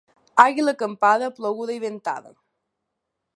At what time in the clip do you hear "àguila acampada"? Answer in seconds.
0.43-1.29